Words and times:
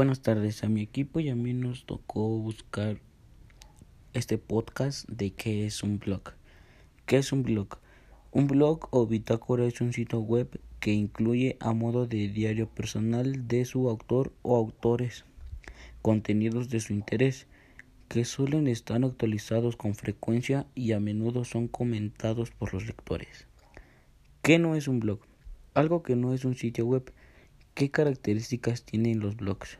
Buenas 0.00 0.22
tardes 0.22 0.64
a 0.64 0.68
mi 0.70 0.80
equipo 0.80 1.20
y 1.20 1.28
a 1.28 1.36
mí 1.36 1.52
nos 1.52 1.84
tocó 1.84 2.26
buscar 2.38 2.98
este 4.14 4.38
podcast 4.38 5.06
de 5.10 5.32
qué 5.32 5.66
es 5.66 5.82
un 5.82 5.98
blog. 5.98 6.22
¿Qué 7.04 7.18
es 7.18 7.32
un 7.32 7.42
blog? 7.42 7.76
Un 8.30 8.46
blog 8.46 8.88
o 8.92 9.06
bitácora 9.06 9.66
es 9.66 9.82
un 9.82 9.92
sitio 9.92 10.20
web 10.20 10.58
que 10.80 10.94
incluye 10.94 11.58
a 11.60 11.74
modo 11.74 12.06
de 12.06 12.28
diario 12.28 12.66
personal 12.66 13.46
de 13.46 13.66
su 13.66 13.90
autor 13.90 14.32
o 14.40 14.56
autores 14.56 15.26
contenidos 16.00 16.70
de 16.70 16.80
su 16.80 16.94
interés 16.94 17.46
que 18.08 18.24
suelen 18.24 18.68
estar 18.68 19.04
actualizados 19.04 19.76
con 19.76 19.94
frecuencia 19.94 20.66
y 20.74 20.92
a 20.92 20.98
menudo 20.98 21.44
son 21.44 21.68
comentados 21.68 22.50
por 22.52 22.72
los 22.72 22.86
lectores. 22.86 23.46
¿Qué 24.40 24.58
no 24.58 24.76
es 24.76 24.88
un 24.88 24.98
blog? 25.00 25.20
Algo 25.74 26.02
que 26.02 26.16
no 26.16 26.32
es 26.32 26.46
un 26.46 26.54
sitio 26.54 26.86
web 26.86 27.12
¿Qué 27.74 27.90
características 27.90 28.84
tienen 28.84 29.20
los 29.20 29.36
blogs? 29.36 29.78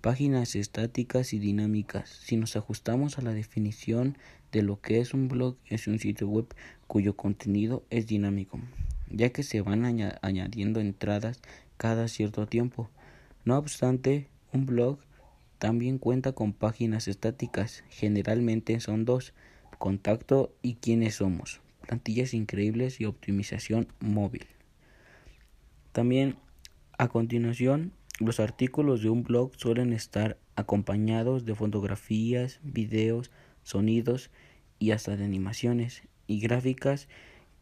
Páginas 0.00 0.54
estáticas 0.54 1.32
y 1.32 1.40
dinámicas. 1.40 2.08
Si 2.08 2.36
nos 2.36 2.54
ajustamos 2.54 3.18
a 3.18 3.22
la 3.22 3.32
definición 3.32 4.16
de 4.52 4.62
lo 4.62 4.80
que 4.80 5.00
es 5.00 5.12
un 5.12 5.26
blog, 5.26 5.56
es 5.66 5.88
un 5.88 5.98
sitio 5.98 6.28
web 6.28 6.46
cuyo 6.86 7.16
contenido 7.16 7.82
es 7.90 8.06
dinámico, 8.06 8.60
ya 9.10 9.30
que 9.30 9.42
se 9.42 9.60
van 9.60 9.84
añadiendo 10.22 10.78
entradas 10.78 11.40
cada 11.76 12.06
cierto 12.06 12.46
tiempo. 12.46 12.88
No 13.44 13.58
obstante, 13.58 14.28
un 14.52 14.66
blog 14.66 15.00
también 15.58 15.98
cuenta 15.98 16.30
con 16.30 16.52
páginas 16.52 17.08
estáticas, 17.08 17.82
generalmente 17.88 18.78
son 18.78 19.04
dos, 19.04 19.34
contacto 19.78 20.54
y 20.62 20.74
quiénes 20.74 21.16
somos, 21.16 21.60
plantillas 21.84 22.34
increíbles 22.34 23.00
y 23.00 23.04
optimización 23.04 23.88
móvil. 23.98 24.46
También 25.90 26.36
a 26.98 27.08
continuación, 27.08 27.92
los 28.18 28.40
artículos 28.40 29.02
de 29.02 29.10
un 29.10 29.22
blog 29.22 29.52
suelen 29.56 29.92
estar 29.92 30.38
acompañados 30.56 31.44
de 31.44 31.54
fotografías, 31.54 32.58
videos, 32.62 33.30
sonidos 33.62 34.30
y 34.78 34.90
hasta 34.90 35.16
de 35.16 35.24
animaciones 35.24 36.02
y 36.26 36.40
gráficas 36.40 37.08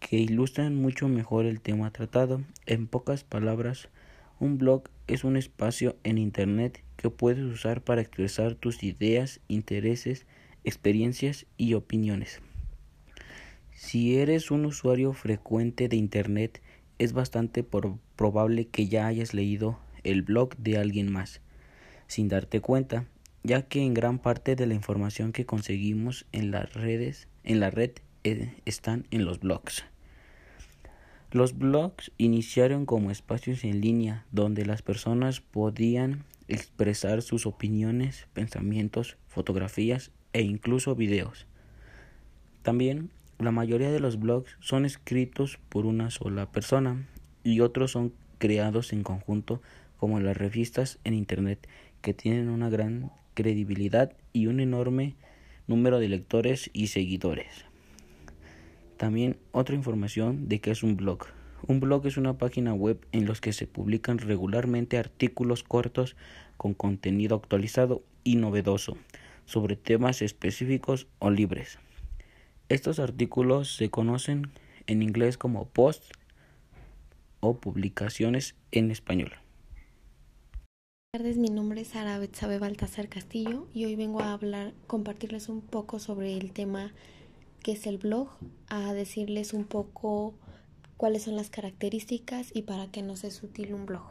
que 0.01 0.17
ilustran 0.17 0.75
mucho 0.75 1.09
mejor 1.09 1.45
el 1.45 1.61
tema 1.61 1.91
tratado. 1.91 2.43
En 2.65 2.87
pocas 2.87 3.23
palabras, 3.23 3.89
un 4.41 4.57
blog 4.57 4.85
es 5.07 5.25
un 5.25 5.37
espacio 5.37 5.97
en 6.05 6.19
Internet 6.19 6.83
que 6.97 7.11
puedes 7.11 7.45
usar 7.45 7.83
para 7.83 8.01
expresar 8.01 8.55
tus 8.55 8.83
ideas, 8.83 9.41
intereses, 9.49 10.27
experiencias 10.65 11.47
y 11.59 11.75
opiniones. 11.75 12.41
Si 13.73 14.17
eres 14.17 14.51
un 14.51 14.65
usuario 14.65 15.13
frecuente 15.13 15.89
de 15.89 15.97
Internet, 15.97 16.63
es 16.99 17.13
bastante 17.13 17.63
probable 17.63 18.69
que 18.69 18.89
ya 18.89 19.07
hayas 19.07 19.35
leído 19.35 19.79
el 20.07 20.23
blog 20.23 20.57
de 20.57 20.79
alguien 20.79 21.13
más, 21.13 21.41
sin 22.07 22.29
darte 22.29 22.61
cuenta, 22.61 23.07
ya 23.43 23.63
que 23.63 23.83
en 23.83 23.95
gran 23.95 24.19
parte 24.19 24.57
de 24.57 24.67
la 24.67 24.75
información 24.75 25.33
que 25.33 25.47
conseguimos 25.47 26.27
en 26.33 26.51
las 26.51 26.73
redes, 26.75 27.29
en 27.45 27.61
la 27.61 27.71
red, 27.71 27.93
eh, 28.25 28.55
están 28.65 29.07
en 29.11 29.25
los 29.25 29.41
blogs. 29.41 29.85
Los 31.33 31.59
blogs 31.59 32.13
iniciaron 32.19 32.87
como 32.87 33.11
espacios 33.11 33.65
en 33.65 33.81
línea 33.81 34.25
donde 34.33 34.65
las 34.65 34.83
personas 34.83 35.41
podían 35.41 36.25
expresar 36.49 37.23
sus 37.23 37.47
opiniones, 37.47 38.27
pensamientos, 38.33 39.17
fotografías 39.29 40.13
e 40.33 40.43
incluso 40.43 40.95
videos. 40.95 41.47
También 42.63 43.11
la 43.39 43.51
mayoría 43.51 43.91
de 43.91 44.01
los 44.01 44.19
blogs 44.19 44.57
son 44.61 44.85
escritos 44.85 45.59
por 45.69 45.85
una 45.85 46.11
sola 46.11 46.51
persona 46.51 47.07
y 47.45 47.61
otros 47.61 47.93
son 47.93 48.13
creados 48.39 48.93
en 48.93 49.03
conjunto 49.03 49.61
como 49.99 50.21
las 50.21 50.37
revistas 50.37 50.99
en 51.05 51.15
Internet 51.15 51.69
que 52.01 52.15
tienen 52.15 52.49
una 52.49 52.69
gran 52.71 53.11
credibilidad 53.35 54.13
y 54.33 54.47
un 54.47 54.61
enorme 54.61 55.15
número 55.67 55.99
de 55.99 56.09
lectores 56.09 56.71
y 56.73 56.89
seguidores. 56.89 57.65
También 58.97 59.37
otra 59.53 59.75
información 59.75 60.49
de 60.49 60.61
qué 60.61 60.71
es 60.71 60.83
un 60.83 60.97
blog. 60.97 61.27
Un 61.67 61.81
blog 61.81 62.07
es 62.07 62.17
una 62.17 62.39
página 62.39 62.73
web 62.75 63.05
en 63.13 63.27
los 63.27 63.41
que 63.41 63.53
se 63.53 63.67
publican 63.67 64.19
regularmente 64.19 64.99
artículos 64.99 65.63
cortos 65.63 66.17
con 66.57 66.75
contenido 66.75 67.37
actualizado 67.37 68.03
y 68.25 68.37
novedoso 68.37 68.97
sobre 69.45 69.77
temas 69.77 70.23
específicos 70.23 71.07
o 71.19 71.31
libres. 71.31 71.79
Estos 72.69 72.99
artículos 72.99 73.77
se 73.77 73.91
conocen 73.91 74.51
en 74.87 75.03
inglés 75.03 75.39
como 75.39 75.69
posts 75.69 76.11
o 77.41 77.59
publicaciones 77.59 78.55
en 78.73 78.91
español. 78.91 79.46
Buenas 81.17 81.33
tardes, 81.33 81.39
mi 81.39 81.49
nombre 81.49 81.81
es 81.81 81.89
Sara 81.89 82.19
Betsabe 82.19 82.59
Baltasar 82.59 83.09
Castillo 83.09 83.69
y 83.73 83.87
hoy 83.87 83.97
vengo 83.97 84.21
a 84.21 84.35
hablar, 84.35 84.75
compartirles 84.87 85.49
un 85.49 85.63
poco 85.63 85.99
sobre 85.99 86.37
el 86.37 86.53
tema 86.53 86.93
que 87.63 87.73
es 87.73 87.87
el 87.87 87.97
blog, 87.97 88.29
a 88.69 88.93
decirles 88.93 89.55
un 89.55 89.65
poco 89.65 90.35
cuáles 90.99 91.23
son 91.23 91.35
las 91.35 91.49
características 91.49 92.55
y 92.55 92.63
para 92.63 92.91
qué 92.91 93.01
nos 93.01 93.25
es 93.25 93.43
útil 93.43 93.73
un 93.73 93.87
blog. 93.87 94.03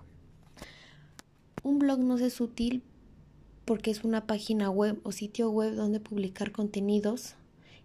Un 1.61 1.77
blog 1.77 1.99
nos 1.99 2.21
es 2.21 2.41
útil 2.41 2.81
porque 3.66 3.91
es 3.91 4.03
una 4.03 4.25
página 4.25 4.72
web 4.72 4.99
o 5.03 5.11
sitio 5.11 5.51
web 5.51 5.75
donde 5.75 5.99
publicar 5.99 6.51
contenidos 6.51 7.35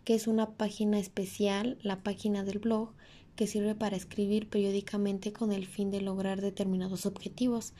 que 0.06 0.14
es 0.14 0.28
una 0.28 0.52
página 0.52 0.98
especial, 0.98 1.76
la 1.82 2.02
página 2.02 2.42
del 2.42 2.58
blog, 2.58 2.92
que 3.36 3.46
sirve 3.46 3.74
para 3.74 3.98
escribir 3.98 4.48
periódicamente 4.48 5.34
con 5.34 5.52
el 5.52 5.66
fin 5.66 5.90
de 5.90 6.00
lograr 6.00 6.40
determinados 6.40 7.04
objetivos. 7.04 7.74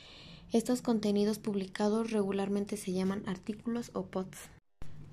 Estos 0.52 0.82
contenidos 0.82 1.38
publicados 1.38 2.10
regularmente 2.10 2.76
se 2.76 2.90
llaman 2.92 3.22
artículos 3.26 3.92
o 3.94 4.06
pods. 4.06 4.48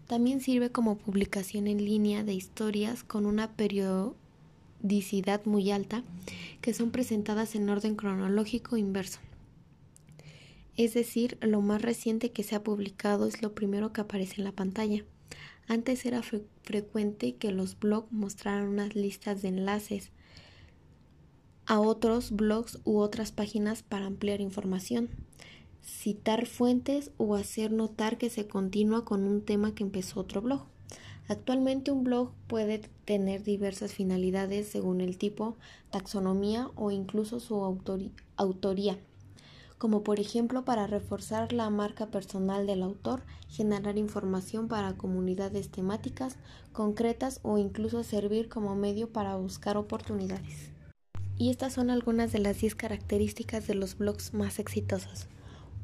También 0.07 0.41
sirve 0.41 0.71
como 0.71 0.97
publicación 0.97 1.67
en 1.67 1.85
línea 1.85 2.23
de 2.23 2.33
historias 2.33 3.03
con 3.03 3.27
una 3.27 3.51
periodicidad 3.51 5.45
muy 5.45 5.69
alta 5.69 6.03
que 6.59 6.73
son 6.73 6.89
presentadas 6.89 7.53
en 7.53 7.69
orden 7.69 7.95
cronológico 7.95 8.77
inverso. 8.77 9.19
Es 10.75 10.95
decir, 10.95 11.37
lo 11.41 11.61
más 11.61 11.83
reciente 11.83 12.31
que 12.31 12.41
se 12.41 12.55
ha 12.55 12.63
publicado 12.63 13.27
es 13.27 13.43
lo 13.43 13.53
primero 13.53 13.93
que 13.93 14.01
aparece 14.01 14.35
en 14.39 14.43
la 14.43 14.53
pantalla. 14.53 15.03
Antes 15.67 16.03
era 16.07 16.23
frecuente 16.63 17.35
que 17.35 17.51
los 17.51 17.77
blogs 17.77 18.11
mostraran 18.11 18.69
unas 18.69 18.95
listas 18.95 19.43
de 19.43 19.49
enlaces 19.49 20.09
a 21.67 21.79
otros 21.79 22.31
blogs 22.31 22.79
u 22.85 22.97
otras 22.99 23.31
páginas 23.31 23.83
para 23.83 24.05
ampliar 24.05 24.41
información, 24.41 25.09
citar 25.83 26.45
fuentes 26.45 27.11
o 27.17 27.35
hacer 27.35 27.71
notar 27.71 28.17
que 28.17 28.29
se 28.29 28.47
continúa 28.47 29.05
con 29.05 29.23
un 29.23 29.41
tema 29.41 29.75
que 29.75 29.83
empezó 29.83 30.21
otro 30.21 30.41
blog. 30.41 30.65
Actualmente 31.27 31.91
un 31.91 32.03
blog 32.03 32.31
puede 32.47 32.79
tener 33.05 33.43
diversas 33.43 33.93
finalidades 33.93 34.67
según 34.67 35.01
el 35.01 35.17
tipo, 35.17 35.57
taxonomía 35.91 36.71
o 36.75 36.89
incluso 36.91 37.39
su 37.39 37.63
autoría 38.37 38.97
como 39.77 40.03
por 40.03 40.19
ejemplo 40.19 40.65
para 40.65 40.87
reforzar 40.87 41.53
la 41.53 41.69
marca 41.69 42.07
personal 42.07 42.65
del 42.65 42.81
autor, 42.81 43.21
generar 43.47 43.97
información 43.97 44.67
para 44.67 44.97
comunidades 44.97 45.69
temáticas 45.69 46.37
concretas 46.73 47.39
o 47.43 47.57
incluso 47.57 48.03
servir 48.03 48.49
como 48.49 48.75
medio 48.75 49.11
para 49.11 49.35
buscar 49.35 49.77
oportunidades. 49.77 50.76
Y 51.37 51.49
estas 51.49 51.73
son 51.73 51.89
algunas 51.89 52.31
de 52.31 52.39
las 52.39 52.59
10 52.59 52.75
características 52.75 53.67
de 53.67 53.75
los 53.75 53.97
blogs 53.97 54.33
más 54.33 54.59
exitosos. 54.59 55.27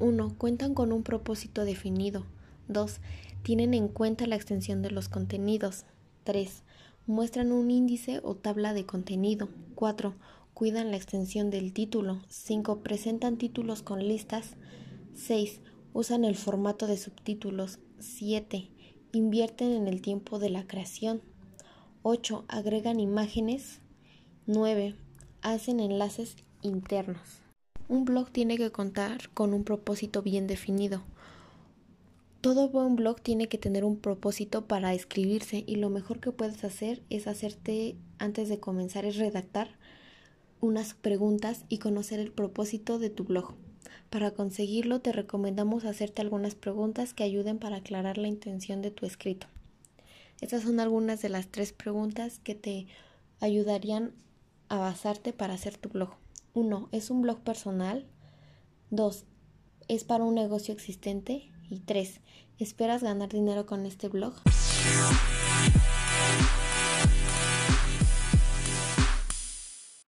1. 0.00 0.34
Cuentan 0.36 0.74
con 0.74 0.92
un 0.92 1.02
propósito 1.02 1.64
definido. 1.64 2.26
2. 2.68 3.00
Tienen 3.42 3.74
en 3.74 3.88
cuenta 3.88 4.26
la 4.26 4.36
extensión 4.36 4.82
de 4.82 4.90
los 4.90 5.08
contenidos. 5.08 5.84
3. 6.24 6.62
Muestran 7.06 7.52
un 7.52 7.70
índice 7.70 8.20
o 8.24 8.34
tabla 8.34 8.72
de 8.72 8.86
contenido. 8.86 9.48
4 9.74 10.14
cuidan 10.54 10.92
la 10.92 10.96
extensión 10.96 11.50
del 11.50 11.72
título. 11.72 12.22
5. 12.28 12.82
Presentan 12.82 13.36
títulos 13.36 13.82
con 13.82 14.06
listas. 14.06 14.56
6. 15.14 15.60
Usan 15.92 16.24
el 16.24 16.36
formato 16.36 16.86
de 16.86 16.96
subtítulos. 16.96 17.80
7. 17.98 18.70
Invierten 19.12 19.72
en 19.72 19.88
el 19.88 20.00
tiempo 20.00 20.38
de 20.38 20.50
la 20.50 20.66
creación. 20.66 21.22
8. 22.02 22.44
Agregan 22.48 23.00
imágenes. 23.00 23.80
9. 24.46 24.96
Hacen 25.44 25.78
enlaces 25.78 26.36
internos. 26.62 27.42
Un 27.86 28.06
blog 28.06 28.30
tiene 28.30 28.56
que 28.56 28.72
contar 28.72 29.28
con 29.34 29.52
un 29.52 29.62
propósito 29.62 30.22
bien 30.22 30.46
definido. 30.46 31.02
Todo 32.40 32.70
buen 32.70 32.96
blog 32.96 33.20
tiene 33.20 33.46
que 33.46 33.58
tener 33.58 33.84
un 33.84 33.98
propósito 33.98 34.64
para 34.64 34.94
escribirse 34.94 35.62
y 35.66 35.76
lo 35.76 35.90
mejor 35.90 36.18
que 36.18 36.32
puedes 36.32 36.64
hacer 36.64 37.02
es 37.10 37.26
hacerte 37.26 37.94
antes 38.16 38.48
de 38.48 38.58
comenzar 38.58 39.04
es 39.04 39.16
redactar 39.16 39.68
unas 40.62 40.94
preguntas 40.94 41.66
y 41.68 41.76
conocer 41.76 42.20
el 42.20 42.32
propósito 42.32 42.98
de 42.98 43.10
tu 43.10 43.24
blog. 43.24 43.52
Para 44.08 44.30
conseguirlo 44.30 45.02
te 45.02 45.12
recomendamos 45.12 45.84
hacerte 45.84 46.22
algunas 46.22 46.54
preguntas 46.54 47.12
que 47.12 47.22
ayuden 47.22 47.58
para 47.58 47.76
aclarar 47.76 48.16
la 48.16 48.28
intención 48.28 48.80
de 48.80 48.92
tu 48.92 49.04
escrito. 49.04 49.46
Estas 50.40 50.62
son 50.62 50.80
algunas 50.80 51.20
de 51.20 51.28
las 51.28 51.48
tres 51.48 51.74
preguntas 51.74 52.38
que 52.38 52.54
te 52.54 52.86
ayudarían 53.40 54.14
a 54.74 54.78
basarte 54.78 55.32
para 55.32 55.54
hacer 55.54 55.76
tu 55.76 55.88
blog. 55.88 56.10
1. 56.54 56.88
¿Es 56.92 57.10
un 57.10 57.22
blog 57.22 57.40
personal? 57.40 58.06
2. 58.90 59.24
¿Es 59.88 60.04
para 60.04 60.24
un 60.24 60.34
negocio 60.34 60.74
existente? 60.74 61.50
Y 61.70 61.80
tres, 61.80 62.20
¿esperas 62.58 63.02
ganar 63.02 63.30
dinero 63.30 63.66
con 63.66 63.86
este 63.86 64.08
blog? 64.08 64.34